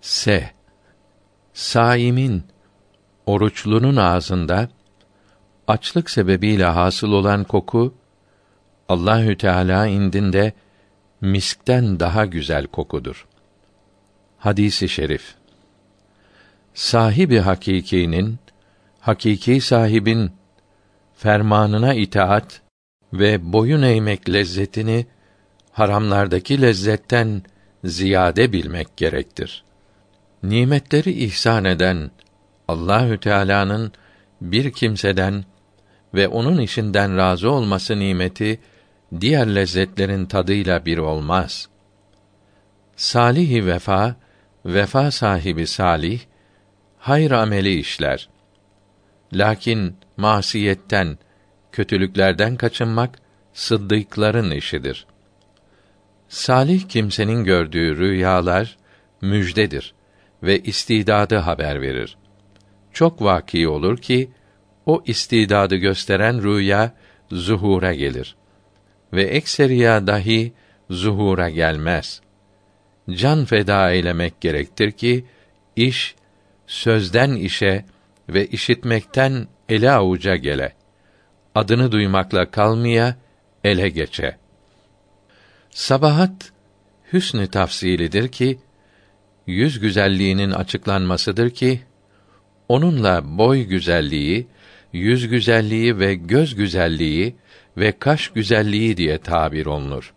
S. 0.00 0.50
Saimin 1.52 2.42
oruçlunun 3.26 3.96
ağzında 3.96 4.68
açlık 5.66 6.10
sebebiyle 6.10 6.64
hasıl 6.64 7.12
olan 7.12 7.44
koku 7.44 7.94
Allahü 8.88 9.38
Teala 9.38 9.86
indinde 9.86 10.52
miskten 11.20 12.00
daha 12.00 12.24
güzel 12.26 12.66
kokudur. 12.66 13.26
Hadisi 14.38 14.88
şerif. 14.88 15.34
Sahibi 16.74 17.38
hakikinin 17.38 18.38
hakiki 19.00 19.60
sahibin 19.60 20.32
fermanına 21.14 21.94
itaat 21.94 22.62
ve 23.12 23.52
boyun 23.52 23.82
eğmek 23.82 24.28
lezzetini 24.28 25.06
haramlardaki 25.72 26.62
lezzetten 26.62 27.42
ziyade 27.84 28.52
bilmek 28.52 28.96
gerektir. 28.96 29.64
Nimetleri 30.42 31.12
ihsan 31.12 31.64
eden 31.64 32.10
Allahü 32.68 33.20
Teala'nın 33.20 33.92
bir 34.40 34.72
kimseden 34.72 35.44
ve 36.14 36.28
onun 36.28 36.58
işinden 36.58 37.16
razı 37.16 37.50
olması 37.50 37.98
nimeti 37.98 38.60
diğer 39.20 39.54
lezzetlerin 39.54 40.26
tadıyla 40.26 40.86
bir 40.86 40.98
olmaz. 40.98 41.68
Salih 42.96 43.66
vefa, 43.66 44.16
vefa 44.66 45.10
sahibi 45.10 45.66
salih, 45.66 46.20
hayır 46.98 47.30
ameli 47.30 47.78
işler. 47.78 48.28
Lakin 49.32 49.96
masiyetten, 50.16 51.18
kötülüklerden 51.72 52.56
kaçınmak 52.56 53.18
sıddıkların 53.52 54.50
işidir. 54.50 55.06
Salih 56.28 56.88
kimsenin 56.88 57.44
gördüğü 57.44 57.98
rüyalar 57.98 58.76
müjdedir 59.20 59.94
ve 60.42 60.58
istidadı 60.58 61.36
haber 61.36 61.82
verir. 61.82 62.16
Çok 62.92 63.22
vaki 63.22 63.68
olur 63.68 63.98
ki 63.98 64.30
o 64.86 65.02
istidadı 65.06 65.76
gösteren 65.76 66.42
rüya 66.42 66.92
zuhura 67.30 67.94
gelir 67.94 68.36
ve 69.12 69.22
ekseriya 69.22 70.06
dahi 70.06 70.52
zuhura 70.90 71.50
gelmez. 71.50 72.20
Can 73.10 73.44
feda 73.44 73.92
eylemek 73.92 74.40
gerektir 74.40 74.92
ki 74.92 75.24
iş 75.76 76.14
sözden 76.66 77.34
işe 77.34 77.84
ve 78.28 78.46
işitmekten 78.46 79.48
ele 79.68 79.90
avuca 79.90 80.36
gele. 80.36 80.72
Adını 81.54 81.92
duymakla 81.92 82.50
kalmaya 82.50 83.16
ele 83.64 83.88
geçe. 83.88 84.36
Sabahat 85.70 86.52
hüsnü 87.12 87.46
tafsilidir 87.50 88.28
ki 88.28 88.58
yüz 89.48 89.80
güzelliğinin 89.80 90.50
açıklanmasıdır 90.50 91.50
ki 91.50 91.80
onunla 92.68 93.38
boy 93.38 93.62
güzelliği, 93.62 94.46
yüz 94.92 95.28
güzelliği 95.28 95.98
ve 95.98 96.14
göz 96.14 96.54
güzelliği 96.54 97.36
ve 97.76 97.98
kaş 97.98 98.28
güzelliği 98.28 98.96
diye 98.96 99.18
tabir 99.18 99.66
olunur. 99.66 100.14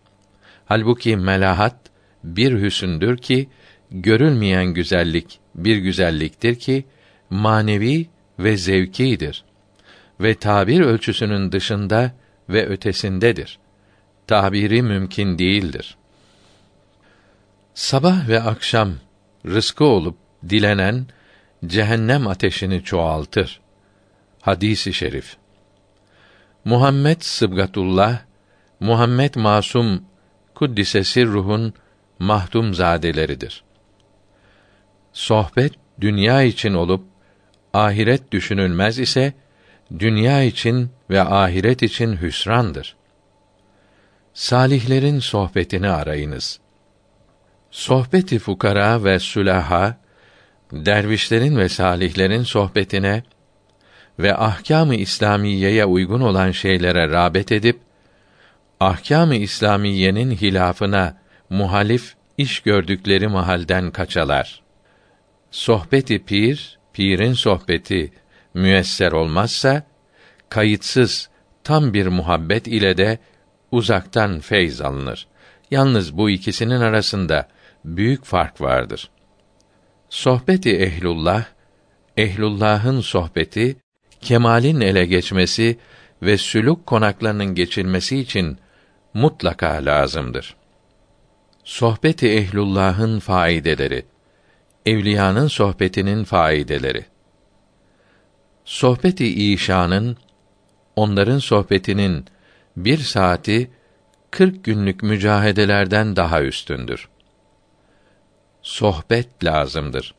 Halbuki 0.65 1.17
melahat 1.17 1.75
bir 2.23 2.61
hüsündür 2.61 3.17
ki 3.17 3.49
görülmeyen 3.91 4.65
güzellik 4.65 5.39
bir 5.55 5.77
güzelliktir 5.77 6.55
ki 6.55 6.85
manevi 7.29 8.07
ve 8.39 8.57
zevkidir 8.57 9.43
ve 10.19 10.35
tabir 10.35 10.79
ölçüsünün 10.79 11.51
dışında 11.51 12.11
ve 12.49 12.67
ötesindedir. 12.67 13.59
Tabiri 14.27 14.81
mümkün 14.81 15.37
değildir. 15.37 15.97
Sabah 17.73 18.27
ve 18.27 18.41
akşam 18.41 18.93
rızkı 19.45 19.83
olup 19.83 20.17
dilenen 20.49 21.05
cehennem 21.65 22.27
ateşini 22.27 22.83
çoğaltır. 22.83 23.61
Hadisi 24.41 24.93
şerif. 24.93 25.37
Muhammed 26.65 27.21
Sıbgatullah, 27.21 28.21
Muhammed 28.79 29.35
Masum 29.35 30.03
kuddise 30.55 31.25
ruhun 31.25 31.73
mahdum 32.19 32.73
zadeleridir. 32.73 33.63
Sohbet 35.13 35.73
dünya 36.01 36.41
için 36.43 36.73
olup 36.73 37.03
ahiret 37.73 38.31
düşünülmez 38.31 38.99
ise 38.99 39.33
dünya 39.99 40.43
için 40.43 40.89
ve 41.09 41.21
ahiret 41.21 41.83
için 41.83 42.17
hüsrandır. 42.17 42.95
Salihlerin 44.33 45.19
sohbetini 45.19 45.89
arayınız. 45.89 46.59
Sohbeti 47.71 48.39
fukara 48.39 49.03
ve 49.03 49.19
sülaha 49.19 49.97
dervişlerin 50.71 51.57
ve 51.57 51.69
salihlerin 51.69 52.43
sohbetine 52.43 53.23
ve 54.19 54.37
ahkâm-ı 54.37 54.95
İslamiyeye 54.95 55.85
uygun 55.85 56.21
olan 56.21 56.51
şeylere 56.51 57.09
rağbet 57.09 57.51
edip 57.51 57.79
ahkâm-ı 58.79 59.35
İslamiyenin 59.35 60.31
hilafına 60.31 61.17
muhalif 61.49 62.15
iş 62.37 62.59
gördükleri 62.59 63.27
mahalden 63.27 63.91
kaçalar. 63.91 64.61
Sohbeti 65.51 66.25
pir, 66.25 66.79
pirin 66.93 67.33
sohbeti 67.33 68.13
müesser 68.53 69.11
olmazsa 69.11 69.83
kayıtsız 70.49 71.29
tam 71.63 71.93
bir 71.93 72.07
muhabbet 72.07 72.67
ile 72.67 72.97
de 72.97 73.19
uzaktan 73.71 74.39
feyz 74.39 74.81
alınır. 74.81 75.27
Yalnız 75.71 76.17
bu 76.17 76.29
ikisinin 76.29 76.81
arasında 76.81 77.47
büyük 77.85 78.25
fark 78.25 78.61
vardır. 78.61 79.09
Sohbeti 80.09 80.77
ehlullah, 80.77 81.45
ehlullah'ın 82.17 83.01
sohbeti 83.01 83.75
kemalin 84.21 84.81
ele 84.81 85.05
geçmesi 85.05 85.77
ve 86.21 86.37
sülük 86.37 86.85
konaklarının 86.85 87.55
geçilmesi 87.55 88.19
için 88.19 88.57
mutlaka 89.13 89.67
lazımdır. 89.67 90.55
Sohbeti 91.63 92.29
ehlullah'ın 92.29 93.19
faydeleri, 93.19 94.05
evliyanın 94.85 95.47
sohbetinin 95.47 96.23
faydeleri. 96.23 97.05
Sohbeti 98.65 99.53
işanın, 99.53 100.17
onların 100.95 101.39
sohbetinin 101.39 102.25
bir 102.77 102.97
saati 102.97 103.71
kırk 104.31 104.63
günlük 104.63 105.03
mücahedelerden 105.03 106.15
daha 106.15 106.41
üstündür. 106.41 107.09
Sohbet 108.61 109.43
lazımdır. 109.43 110.15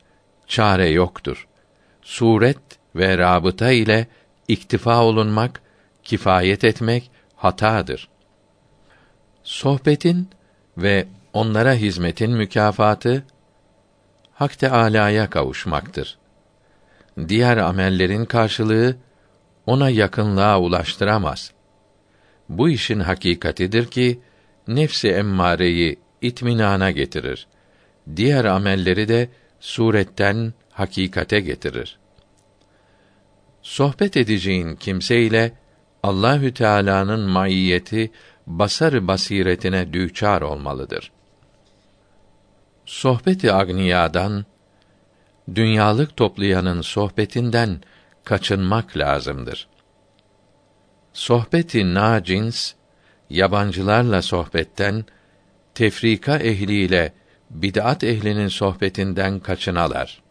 Çare 0.47 0.89
yoktur. 0.89 1.47
Suret 2.01 2.57
ve 2.95 3.17
rabıta 3.17 3.71
ile 3.71 4.07
iktifa 4.47 5.03
olunmak, 5.03 5.61
kifayet 6.03 6.63
etmek 6.63 7.11
hatadır. 7.35 8.09
Sohbetin 9.43 10.29
ve 10.77 11.07
onlara 11.33 11.73
hizmetin 11.73 12.31
mükafatı 12.31 13.25
Hak 14.33 14.59
Teâlâ'ya 14.59 15.29
kavuşmaktır. 15.29 16.17
Diğer 17.27 17.57
amellerin 17.57 18.25
karşılığı 18.25 18.95
ona 19.65 19.89
yakınlığa 19.89 20.59
ulaştıramaz. 20.59 21.51
Bu 22.49 22.69
işin 22.69 22.99
hakikatidir 22.99 23.85
ki 23.85 24.19
nefsi 24.67 25.09
emmareyi 25.09 25.99
itminana 26.21 26.91
getirir. 26.91 27.47
Diğer 28.15 28.45
amelleri 28.45 29.07
de 29.07 29.29
suretten 29.59 30.53
hakikate 30.71 31.39
getirir. 31.39 31.97
Sohbet 33.61 34.17
edeceğin 34.17 34.75
kimse 34.75 35.21
ile 35.21 35.51
Allahü 36.03 36.53
Teala'nın 36.53 37.29
maiyeti 37.29 38.11
basar 38.47 39.07
basiretine 39.07 39.93
düçar 39.93 40.41
olmalıdır. 40.41 41.11
Sohbeti 42.85 43.53
agniyadan 43.53 44.45
dünyalık 45.55 46.17
toplayanın 46.17 46.81
sohbetinden 46.81 47.81
kaçınmak 48.23 48.97
lazımdır. 48.97 49.67
Sohbeti 51.13 51.93
nacins 51.93 52.73
yabancılarla 53.29 54.21
sohbetten 54.21 55.05
tefrika 55.75 56.37
ehliyle 56.37 57.13
bid'at 57.53 58.03
ehlinin 58.03 58.47
sohbetinden 58.47 59.39
kaçınalar. 59.39 60.21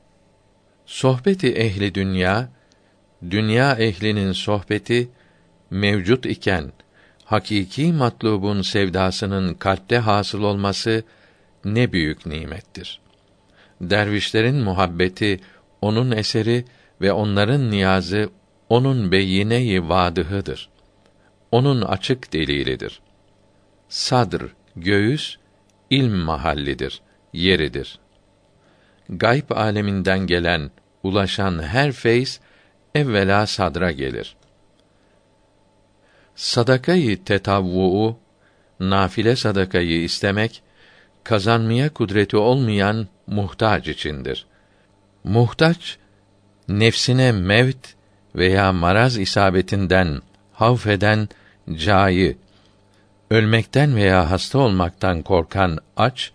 Sohbeti 0.86 1.52
ehli 1.52 1.94
dünya 1.94 2.48
dünya 3.30 3.74
ehlinin 3.74 4.32
sohbeti 4.32 5.08
mevcut 5.70 6.26
iken 6.26 6.72
hakiki 7.24 7.92
matlubun 7.92 8.62
sevdasının 8.62 9.54
kalpte 9.54 9.98
hasıl 9.98 10.42
olması 10.42 11.02
ne 11.64 11.92
büyük 11.92 12.26
nimettir. 12.26 13.00
Dervişlerin 13.80 14.56
muhabbeti 14.56 15.40
onun 15.80 16.10
eseri 16.10 16.64
ve 17.00 17.12
onların 17.12 17.70
niyazı 17.70 18.30
onun 18.68 19.12
beyine-i 19.12 19.88
vadıhıdır. 19.88 20.68
Onun 21.50 21.82
açık 21.82 22.32
delilidir. 22.32 23.00
Sadr, 23.88 24.42
göğüs 24.76 25.36
ilm 25.90 26.16
mahallidir, 26.16 27.00
yeridir. 27.32 27.98
gayb 29.08 29.50
aleminden 29.50 30.26
gelen, 30.26 30.70
ulaşan 31.02 31.62
her 31.62 31.92
feyz 31.92 32.40
evvela 32.94 33.46
sadra 33.46 33.92
gelir. 33.92 34.36
Sadakayı 36.34 37.24
tetavvuu, 37.24 38.18
nafile 38.80 39.36
sadakayı 39.36 40.02
istemek, 40.02 40.62
kazanmaya 41.24 41.88
kudreti 41.88 42.36
olmayan 42.36 43.08
muhtaç 43.26 43.88
içindir. 43.88 44.46
Muhtaç, 45.24 45.98
nefsine 46.68 47.32
mevt 47.32 47.88
veya 48.34 48.72
maraz 48.72 49.18
isabetinden 49.18 50.20
havfeden 50.52 51.28
cayı, 51.74 52.36
ölmekten 53.30 53.96
veya 53.96 54.30
hasta 54.30 54.58
olmaktan 54.58 55.22
korkan 55.22 55.78
aç 55.96 56.32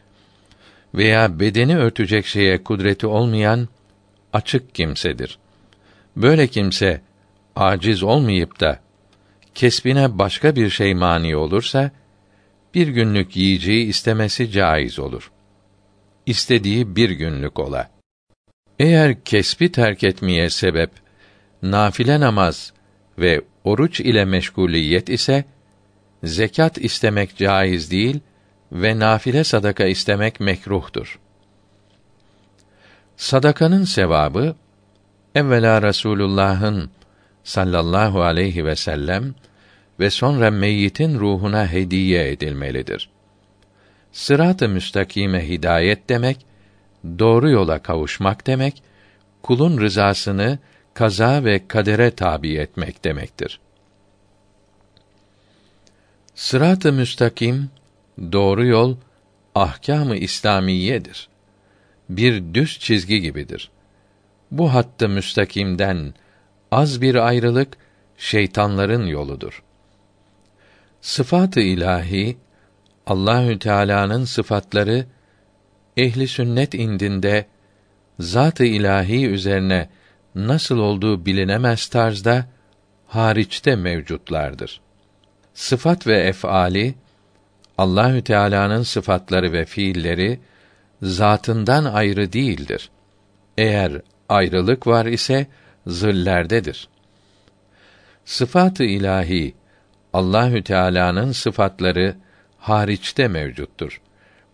veya 0.95 1.39
bedeni 1.39 1.77
örtecek 1.77 2.25
şeye 2.25 2.63
kudreti 2.63 3.07
olmayan 3.07 3.67
açık 4.33 4.75
kimsedir. 4.75 5.39
Böyle 6.15 6.47
kimse 6.47 7.01
aciz 7.55 8.03
olmayıp 8.03 8.59
da 8.59 8.79
kesbine 9.55 10.19
başka 10.19 10.55
bir 10.55 10.69
şey 10.69 10.93
mani 10.93 11.35
olursa 11.35 11.91
bir 12.73 12.87
günlük 12.87 13.37
yiyeceği 13.37 13.85
istemesi 13.85 14.51
caiz 14.51 14.99
olur. 14.99 15.31
İstediği 16.25 16.95
bir 16.95 17.09
günlük 17.09 17.59
ola. 17.59 17.89
Eğer 18.79 19.23
kesbi 19.23 19.71
terk 19.71 20.03
etmeye 20.03 20.49
sebep 20.49 20.89
nafile 21.63 22.19
namaz 22.19 22.73
ve 23.19 23.41
oruç 23.63 23.99
ile 23.99 24.25
meşguliyet 24.25 25.09
ise 25.09 25.45
zekat 26.23 26.77
istemek 26.77 27.37
caiz 27.37 27.91
değil 27.91 28.19
ve 28.71 28.99
nafile 28.99 29.43
sadaka 29.43 29.85
istemek 29.85 30.39
mekruhtur. 30.39 31.19
Sadakanın 33.17 33.83
sevabı 33.83 34.55
evvela 35.35 35.81
Resulullah'ın 35.81 36.89
sallallahu 37.43 38.23
aleyhi 38.23 38.65
ve 38.65 38.75
sellem 38.75 39.35
ve 39.99 40.09
sonra 40.09 40.51
meyyitin 40.51 41.19
ruhuna 41.19 41.71
hediye 41.71 42.31
edilmelidir. 42.31 43.09
Sırat-ı 44.11 44.69
müstakime 44.69 45.47
hidayet 45.49 46.09
demek, 46.09 46.45
doğru 47.19 47.49
yola 47.49 47.79
kavuşmak 47.79 48.47
demek, 48.47 48.83
kulun 49.43 49.81
rızasını 49.81 50.59
kaza 50.93 51.43
ve 51.43 51.67
kadere 51.67 52.11
tabi 52.11 52.55
etmek 52.55 53.03
demektir. 53.03 53.59
Sırat-ı 56.35 56.93
müstakim, 56.93 57.69
doğru 58.31 58.65
yol, 58.65 58.95
ahkâm-ı 59.55 60.15
İslamiyedir. 60.15 61.29
Bir 62.09 62.53
düz 62.53 62.79
çizgi 62.79 63.21
gibidir. 63.21 63.71
Bu 64.51 64.73
hattı 64.73 65.09
müstakimden 65.09 66.13
az 66.71 67.01
bir 67.01 67.15
ayrılık 67.15 67.77
şeytanların 68.17 69.05
yoludur. 69.05 69.63
Sıfat-ı 71.01 71.59
ilahi 71.59 72.37
Allahü 73.07 73.59
Teala'nın 73.59 74.25
sıfatları 74.25 75.05
ehli 75.97 76.27
sünnet 76.27 76.73
indinde 76.73 77.45
zat-ı 78.19 78.65
ilahi 78.65 79.27
üzerine 79.27 79.89
nasıl 80.35 80.77
olduğu 80.77 81.25
bilinemez 81.25 81.87
tarzda 81.87 82.45
hariçte 83.07 83.75
mevcutlardır. 83.75 84.81
Sıfat 85.53 86.07
ve 86.07 86.19
efali 86.19 86.95
Allahü 87.77 88.21
Teala'nın 88.21 88.83
sıfatları 88.83 89.53
ve 89.53 89.65
fiilleri 89.65 90.39
zatından 91.01 91.85
ayrı 91.85 92.33
değildir. 92.33 92.89
Eğer 93.57 94.01
ayrılık 94.29 94.87
var 94.87 95.05
ise 95.05 95.47
zillerdedir. 95.87 96.89
Sıfat-ı 98.25 98.83
ilahi 98.83 99.55
Allahü 100.13 100.63
Teala'nın 100.63 101.31
sıfatları 101.31 102.15
hariçte 102.57 103.27
mevcuttur. 103.27 104.01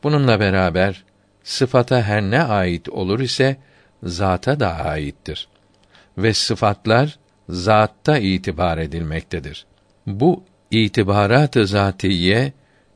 Bununla 0.04 0.40
beraber 0.40 1.04
sıfata 1.44 2.02
her 2.02 2.22
ne 2.22 2.44
ait 2.44 2.90
olur 2.90 3.20
ise 3.20 3.58
zata 4.04 4.60
da 4.60 4.74
aittir. 4.76 5.48
Ve 6.18 6.34
sıfatlar 6.34 7.20
zatta 7.50 8.18
itibar 8.18 8.78
edilmektedir. 8.78 9.66
Bu 10.08 10.44
itibarat-ı 10.72 11.68
zatiye 11.68 12.54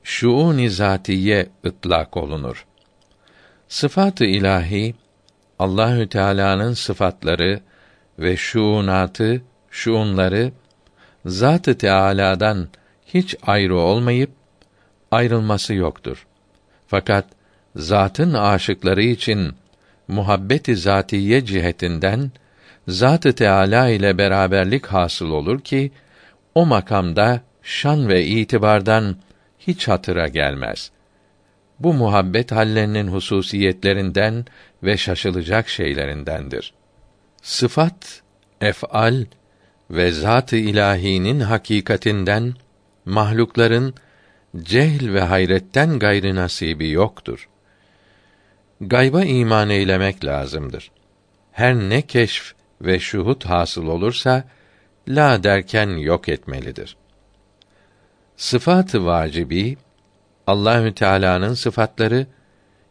şuun-i 0.08 0.70
zatiye 0.70 1.50
ıtlak 1.66 2.18
olunur. 2.18 2.66
Sıfat-ı 3.68 4.26
ilahi 4.26 4.96
Allahü 5.60 6.10
Teala'nın 6.10 6.74
sıfatları 6.74 7.60
ve 8.20 8.38
şuunatı, 8.38 9.42
şuunları 9.72 10.52
Zat-ı 11.26 11.78
Teala'dan 11.78 12.68
hiç 13.06 13.36
ayrı 13.42 13.78
olmayıp 13.78 14.30
ayrılması 15.12 15.74
yoktur. 15.74 16.28
Fakat 16.88 17.26
zatın 17.76 18.34
aşıkları 18.34 19.04
için 19.04 19.54
muhabbeti 20.08 20.76
zatiye 20.76 21.46
cihetinden 21.46 22.32
Zat-ı 22.88 23.36
Teala 23.36 23.90
ile 23.90 24.18
beraberlik 24.18 24.86
hasıl 24.86 25.32
olur 25.32 25.62
ki 25.62 25.92
o 26.56 26.66
makamda 26.66 27.42
şan 27.64 28.08
ve 28.10 28.26
itibardan 28.26 29.16
hiç 29.68 29.88
hatıra 29.88 30.28
gelmez. 30.28 30.92
Bu 31.80 31.94
muhabbet 31.94 32.52
hallerinin 32.52 33.08
hususiyetlerinden 33.08 34.46
ve 34.84 34.98
şaşılacak 34.98 35.70
şeylerindendir. 35.70 36.74
Sıfat, 37.42 38.22
ef'al 38.62 39.26
ve 39.92 40.12
zat-ı 40.12 40.56
ilahinin 40.56 41.40
hakikatinden 41.40 42.54
mahlukların 43.06 43.94
cehl 44.58 45.14
ve 45.14 45.22
hayretten 45.22 46.00
gayrı 46.00 46.36
nasibi 46.36 46.90
yoktur. 46.90 47.50
Gayba 48.82 49.24
iman 49.24 49.70
eylemek 49.70 50.26
lazımdır. 50.26 50.92
Her 51.52 51.76
ne 51.76 52.02
keşf 52.02 52.54
ve 52.82 53.00
şuhut 53.00 53.46
hasıl 53.46 53.88
olursa 53.88 54.44
la 55.08 55.44
derken 55.44 55.90
yok 55.90 56.30
etmelidir. 56.30 56.98
Sıfat-ı 58.38 59.06
vacibi 59.06 59.78
Allahü 60.48 60.94
Teala'nın 60.94 61.54
sıfatları 61.54 62.28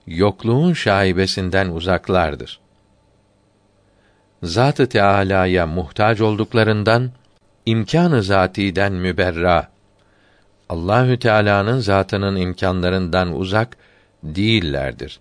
yokluğun 0.07 0.73
şaibesinden 0.73 1.69
uzaklardır. 1.69 2.61
Zat-ı 4.43 4.89
Teala'ya 4.89 5.67
muhtaç 5.67 6.21
olduklarından 6.21 7.11
imkanı 7.67 8.23
zatiden 8.23 8.93
müberra. 8.93 9.69
Allahü 10.69 11.19
Teala'nın 11.19 11.79
zatının 11.79 12.37
imkanlarından 12.37 13.37
uzak 13.37 13.77
değillerdir. 14.23 15.21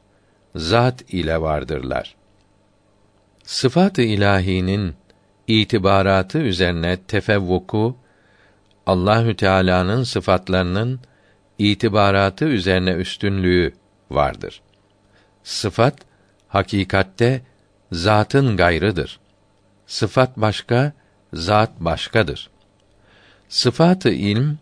Zat 0.56 1.14
ile 1.14 1.42
vardırlar. 1.42 2.16
Sıfat-ı 3.44 4.02
ilahinin 4.02 4.94
itibaratı 5.48 6.38
üzerine 6.38 6.98
tefevvuku 6.98 7.98
Allahü 8.86 9.36
Teala'nın 9.36 10.04
sıfatlarının 10.04 11.00
itibaratı 11.58 12.46
üzerine 12.46 12.92
üstünlüğü 12.92 13.74
vardır. 14.12 14.62
Sıfat 15.44 15.96
hakikatte 16.48 17.42
zatın 17.92 18.58
gayrıdır. 18.58 19.20
Sıfat 19.88 20.38
başka, 20.38 20.94
zat 21.34 21.72
başkadır. 21.80 22.50
Sıfatı 23.50 24.10
ilm, 24.10 24.58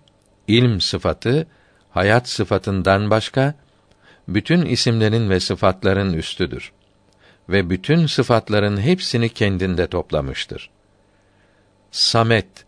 ilm 0.47 0.81
sıfatı 0.81 1.47
hayat 1.91 2.29
sıfatından 2.29 3.09
başka, 3.09 3.55
bütün 4.27 4.65
isimlerin 4.65 5.29
ve 5.29 5.39
sıfatların 5.39 6.13
üstüdür 6.13 6.71
ve 7.49 7.69
bütün 7.69 8.05
sıfatların 8.05 8.81
hepsini 8.81 9.29
kendinde 9.29 9.87
toplamıştır. 9.87 10.69
Samet 11.91 12.65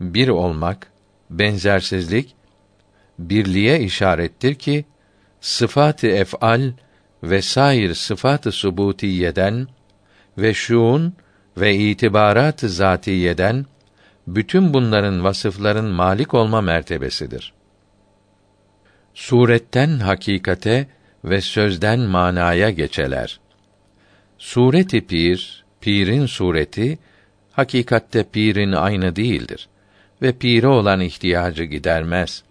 bir 0.00 0.28
olmak, 0.28 0.92
benzersizlik 1.30 2.34
birliğe 3.18 3.80
işarettir 3.80 4.54
ki 4.54 4.84
sıfat-ı 5.40 6.06
ef'al 6.06 6.72
ve 7.22 7.42
sair 7.42 7.94
sıfat-ı 7.94 8.52
subutiyeden 8.52 9.68
ve 10.38 10.54
şuun 10.54 11.14
ve 11.56 11.74
itibarat-ı 11.74 12.68
zatiyeden 12.68 13.66
bütün 14.26 14.74
bunların 14.74 15.24
vasıfların 15.24 15.84
malik 15.84 16.34
olma 16.34 16.60
mertebesidir. 16.60 17.52
Suretten 19.14 19.98
hakikate 19.98 20.86
ve 21.24 21.40
sözden 21.40 22.00
manaya 22.00 22.70
geçeler. 22.70 23.40
Sureti 24.38 25.06
pir, 25.06 25.64
pirin 25.80 26.26
sureti 26.26 26.98
hakikatte 27.52 28.24
pirin 28.32 28.72
aynı 28.72 29.16
değildir 29.16 29.68
ve 30.22 30.32
pire 30.32 30.68
olan 30.68 31.00
ihtiyacı 31.00 31.64
gidermez. 31.64 32.42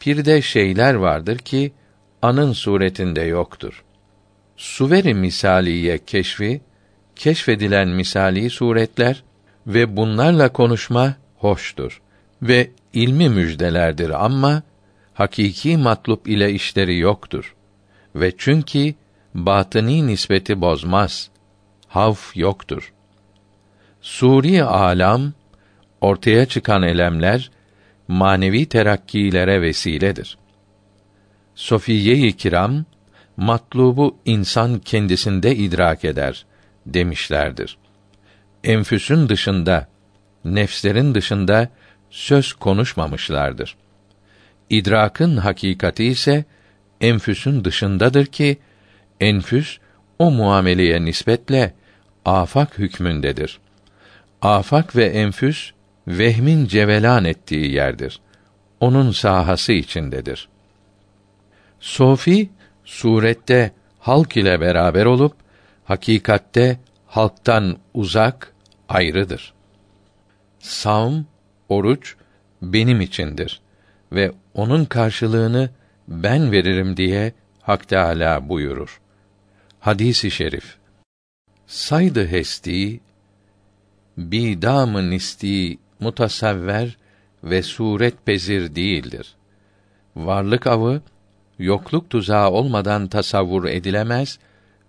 Pirde 0.00 0.42
şeyler 0.42 0.94
vardır 0.94 1.38
ki 1.38 1.72
anın 2.22 2.52
suretinde 2.52 3.20
yoktur. 3.20 3.84
Suveri 4.56 5.14
misaliye 5.14 5.98
keşfi, 5.98 6.60
keşfedilen 7.16 7.88
misali 7.88 8.50
suretler 8.50 9.22
ve 9.66 9.96
bunlarla 9.96 10.52
konuşma 10.52 11.16
hoştur 11.36 12.00
ve 12.42 12.70
ilmi 12.92 13.28
müjdelerdir 13.28 14.24
ama 14.24 14.62
hakiki 15.14 15.76
matlup 15.76 16.28
ile 16.28 16.52
işleri 16.52 16.98
yoktur. 16.98 17.54
Ve 18.14 18.32
çünkü 18.38 18.94
batıni 19.34 20.06
nispeti 20.06 20.60
bozmaz. 20.60 21.30
Havf 21.88 22.36
yoktur. 22.36 22.92
Suri 24.00 24.64
alam 24.64 25.32
ortaya 26.00 26.46
çıkan 26.46 26.82
elemler 26.82 27.50
manevi 28.08 28.66
terakkilere 28.66 29.62
vesiledir. 29.62 30.38
Sofiye-i 31.54 32.36
Kiram 32.36 32.84
matlubu 33.36 34.16
insan 34.24 34.78
kendisinde 34.78 35.56
idrak 35.56 36.04
eder 36.04 36.46
demişlerdir. 36.86 37.78
Enfüsün 38.64 39.28
dışında, 39.28 39.88
nefslerin 40.44 41.14
dışında 41.14 41.68
söz 42.10 42.52
konuşmamışlardır. 42.52 43.76
İdrakın 44.70 45.36
hakikati 45.36 46.04
ise 46.04 46.44
enfüsün 47.00 47.64
dışındadır 47.64 48.26
ki 48.26 48.58
enfüs 49.20 49.78
o 50.18 50.30
muameleye 50.30 51.04
nispetle 51.04 51.74
afak 52.24 52.78
hükmündedir. 52.78 53.58
Afak 54.42 54.96
ve 54.96 55.04
enfüs 55.04 55.70
vehmin 56.08 56.66
cevelan 56.66 57.24
ettiği 57.24 57.72
yerdir. 57.72 58.20
Onun 58.80 59.10
sahası 59.10 59.72
içindedir. 59.72 60.48
Sofi 61.80 62.50
surette 62.84 63.72
halk 63.98 64.36
ile 64.36 64.60
beraber 64.60 65.04
olup 65.04 65.34
hakikatte 65.84 66.78
halktan 67.06 67.76
uzak, 67.94 68.52
ayrıdır. 68.88 69.52
Savm, 70.58 71.22
oruç 71.68 72.14
benim 72.62 73.00
içindir 73.00 73.60
ve 74.12 74.32
onun 74.54 74.84
karşılığını 74.84 75.70
ben 76.08 76.52
veririm 76.52 76.96
diye 76.96 77.32
Hak 77.62 77.88
Teâlâ 77.88 78.48
buyurur. 78.48 79.00
Hadisi 79.80 80.30
şerif. 80.30 80.76
Saydı 81.66 82.26
hesti 82.26 83.00
bidamı 84.18 85.10
nisti 85.10 85.78
mutasavver 86.00 86.96
ve 87.44 87.62
suret 87.62 88.26
bezir 88.26 88.74
değildir. 88.74 89.34
Varlık 90.16 90.66
avı 90.66 91.02
yokluk 91.58 92.10
tuzağı 92.10 92.50
olmadan 92.50 93.08
tasavvur 93.08 93.64
edilemez 93.64 94.38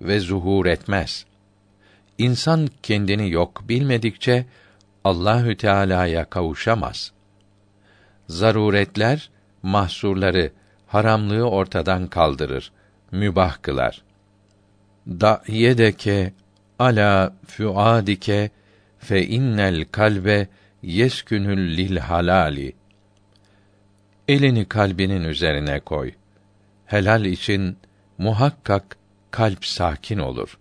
ve 0.01 0.19
zuhur 0.19 0.65
etmez. 0.65 1.25
İnsan 2.17 2.67
kendini 2.83 3.31
yok 3.31 3.63
bilmedikçe 3.69 4.45
Allahü 5.03 5.57
Teala'ya 5.57 6.25
kavuşamaz. 6.25 7.11
Zaruretler 8.27 9.29
mahsurları, 9.63 10.51
haramlığı 10.87 11.49
ortadan 11.49 12.07
kaldırır, 12.07 12.71
mübah 13.11 13.61
kılar. 13.61 14.01
Da'yedeke 15.07 16.33
ala 16.79 17.33
fuadike 17.47 18.49
fe 18.99 19.25
innel 19.25 19.85
kalbe 19.91 20.47
yeskünül 20.83 21.77
lil 21.77 21.97
halali. 21.97 22.73
Elini 24.27 24.65
kalbinin 24.65 25.23
üzerine 25.23 25.79
koy. 25.79 26.11
Helal 26.85 27.25
için 27.25 27.77
muhakkak 28.17 28.97
kalp 29.31 29.65
sakin 29.65 30.17
olur. 30.17 30.57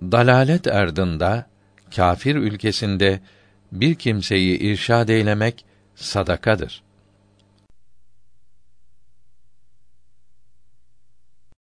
Dalalet 0.00 0.66
erdında, 0.66 1.46
kâfir 1.96 2.34
ülkesinde 2.34 3.20
bir 3.72 3.94
kimseyi 3.94 4.58
irşad 4.58 5.08
eylemek 5.08 5.64
sadakadır. 5.94 6.85